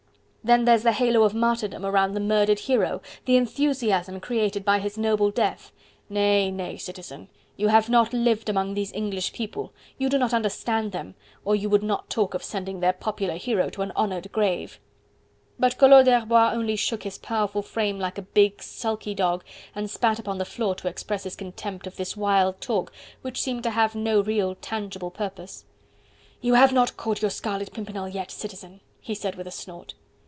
Then 0.43 0.65
there's 0.65 0.81
the 0.81 0.91
halo 0.93 1.21
of 1.21 1.35
martyrdom 1.35 1.85
around 1.85 2.13
the 2.15 2.19
murdered 2.19 2.61
hero, 2.61 3.03
the 3.25 3.35
enthusiasm 3.37 4.19
created 4.19 4.65
by 4.65 4.79
his 4.79 4.97
noble 4.97 5.29
death... 5.29 5.71
Nay! 6.09 6.49
nay, 6.49 6.77
Citizen, 6.77 7.29
you 7.57 7.67
have 7.67 7.89
not 7.91 8.11
lived 8.11 8.49
among 8.49 8.73
these 8.73 8.91
English 8.93 9.33
people, 9.33 9.71
you 9.99 10.09
do 10.09 10.17
not 10.17 10.33
understand 10.33 10.93
them, 10.93 11.13
or 11.45 11.55
you 11.55 11.69
would 11.69 11.83
not 11.83 12.09
talk 12.09 12.33
of 12.33 12.43
sending 12.43 12.79
their 12.79 12.91
popular 12.91 13.35
hero 13.35 13.69
to 13.69 13.83
an 13.83 13.91
honoured 13.95 14.31
grave." 14.31 14.79
But 15.59 15.77
Collot 15.77 16.05
d'Herbois 16.05 16.53
only 16.53 16.75
shook 16.75 17.03
his 17.03 17.19
powerful 17.19 17.61
frame 17.61 17.99
like 17.99 18.15
some 18.15 18.25
big, 18.33 18.63
sulky 18.63 19.13
dog, 19.13 19.43
and 19.75 19.91
spat 19.91 20.17
upon 20.17 20.39
the 20.39 20.43
floor 20.43 20.73
to 20.73 20.87
express 20.87 21.23
his 21.23 21.35
contempt 21.35 21.85
of 21.85 21.97
this 21.97 22.17
wild 22.17 22.59
talk 22.59 22.91
which 23.21 23.39
seemed 23.39 23.61
to 23.61 23.69
have 23.69 23.93
no 23.93 24.21
real 24.21 24.55
tangible 24.55 25.11
purpose. 25.11 25.65
"You 26.41 26.55
have 26.55 26.73
not 26.73 26.97
caught 26.97 27.21
your 27.21 27.29
Scarlet 27.29 27.71
Pimpernel 27.73 28.09
yet, 28.09 28.31
Citizen," 28.31 28.79
he 28.99 29.13
said 29.13 29.35
with 29.35 29.45
a 29.45 29.51
snort. 29.51 29.93